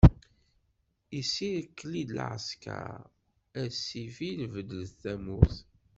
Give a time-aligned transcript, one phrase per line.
[1.19, 2.95] Isirkli-d lɛesker,
[3.61, 5.57] a ssifil bedlet tamurt.